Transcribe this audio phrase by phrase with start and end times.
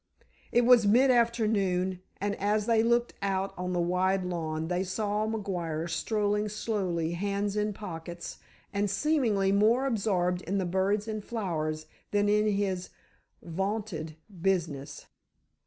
[0.51, 5.27] It was mid afternoon, and as they looked out on the wide lawn they saw
[5.27, 8.39] McGuire strolling slowly, hands in pockets
[8.73, 12.89] and seemingly more absorbed in the birds and flowers than in his
[13.43, 15.05] vaunted "business."